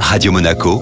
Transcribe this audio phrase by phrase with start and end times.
[0.00, 0.80] Radio Monaco,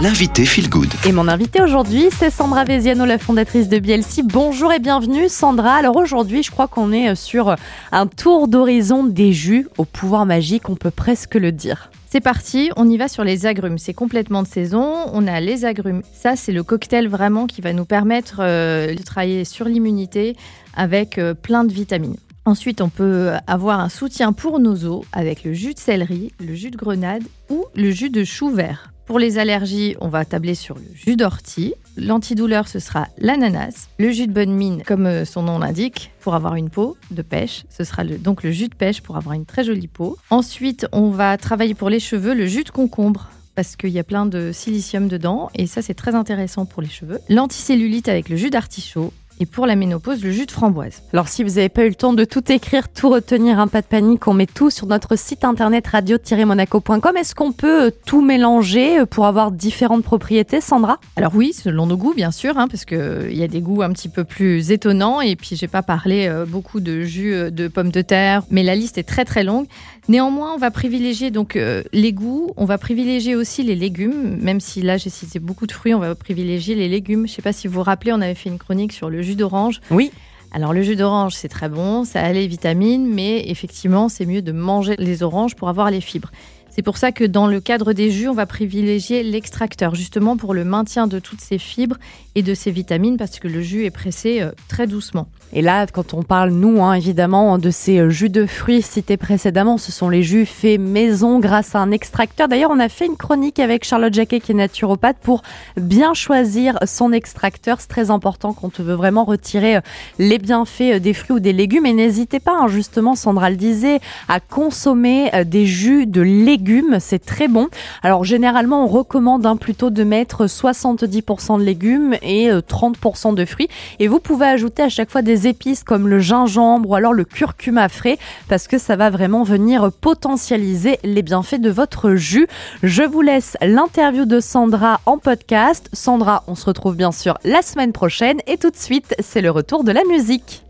[0.00, 0.88] l'invité Feel Good.
[1.06, 4.22] Et mon invité aujourd'hui, c'est Sandra Veziano, la fondatrice de BLC.
[4.24, 5.74] Bonjour et bienvenue Sandra.
[5.74, 7.56] Alors aujourd'hui, je crois qu'on est sur
[7.92, 11.90] un tour d'horizon des jus au pouvoir magique, on peut presque le dire.
[12.08, 13.78] C'est parti, on y va sur les agrumes.
[13.78, 14.94] C'est complètement de saison.
[15.12, 16.02] On a les agrumes.
[16.14, 20.36] Ça, c'est le cocktail vraiment qui va nous permettre euh, de travailler sur l'immunité
[20.74, 22.16] avec euh, plein de vitamines.
[22.46, 26.54] Ensuite, on peut avoir un soutien pour nos os avec le jus de céleri, le
[26.54, 28.92] jus de grenade ou le jus de chou vert.
[29.04, 31.74] Pour les allergies, on va tabler sur le jus d'ortie.
[31.96, 33.88] L'antidouleur, ce sera l'ananas.
[33.98, 37.22] Le jus de bonne mine, comme euh, son nom l'indique, pour avoir une peau de
[37.22, 37.64] pêche.
[37.68, 40.16] Ce sera donc le jus de pêche pour avoir une très jolie peau.
[40.30, 44.04] Ensuite, on va travailler pour les cheveux le jus de concombre parce qu'il y a
[44.04, 47.18] plein de silicium dedans et ça c'est très intéressant pour les cheveux.
[47.28, 51.02] L'anticellulite avec le jus d'artichaut et pour la ménopause, le jus de framboise.
[51.12, 53.82] Alors si vous n'avez pas eu le temps de tout écrire, tout retenir, un pas
[53.82, 57.16] de panique, on met tout sur notre site internet radio-monaco.com.
[57.16, 60.98] Est-ce qu'on peut euh, tout mélanger euh, pour avoir différentes propriétés, Sandra?
[61.16, 63.82] Alors oui, selon nos goûts, bien sûr, hein, parce qu'il euh, y a des goûts
[63.82, 65.20] un petit peu plus étonnants.
[65.20, 68.98] Et puis j'ai pas parlé beaucoup de jus de pommes de terre, mais la liste
[68.98, 69.66] est très très longue.
[70.08, 71.58] Néanmoins, on va privilégier donc
[71.92, 75.72] les goûts, on va privilégier aussi les légumes, même si là j'ai cité beaucoup de
[75.72, 77.26] fruits, on va privilégier les légumes.
[77.26, 79.36] Je sais pas si vous vous rappelez, on avait fait une chronique sur le jus
[79.36, 79.80] d'orange.
[79.90, 80.10] Oui.
[80.52, 84.42] Alors le jus d'orange, c'est très bon, ça a les vitamines, mais effectivement, c'est mieux
[84.42, 86.30] de manger les oranges pour avoir les fibres.
[86.76, 90.52] C'est pour ça que dans le cadre des jus, on va privilégier l'extracteur, justement pour
[90.52, 91.96] le maintien de toutes ces fibres
[92.34, 95.26] et de ces vitamines, parce que le jus est pressé euh, très doucement.
[95.54, 99.16] Et là, quand on parle, nous, hein, évidemment, de ces euh, jus de fruits cités
[99.16, 102.46] précédemment, ce sont les jus faits maison grâce à un extracteur.
[102.46, 105.40] D'ailleurs, on a fait une chronique avec Charlotte Jacquet, qui est naturopathe, pour
[105.78, 107.80] bien choisir son extracteur.
[107.80, 109.80] C'est très important quand on veut vraiment retirer euh,
[110.18, 111.86] les bienfaits des fruits ou des légumes.
[111.86, 116.65] Et n'hésitez pas, hein, justement, Sandra le disait, à consommer des jus de légumes
[116.98, 117.68] c'est très bon.
[118.02, 123.44] Alors généralement, on recommande hein, plutôt de mettre 70% de légumes et 30% euh, de
[123.44, 123.68] fruits.
[123.98, 127.24] Et vous pouvez ajouter à chaque fois des épices comme le gingembre ou alors le
[127.24, 128.18] curcuma frais
[128.48, 132.48] parce que ça va vraiment venir potentialiser les bienfaits de votre jus.
[132.82, 135.88] Je vous laisse l'interview de Sandra en podcast.
[135.92, 139.50] Sandra, on se retrouve bien sûr la semaine prochaine et tout de suite, c'est le
[139.50, 140.62] retour de la musique.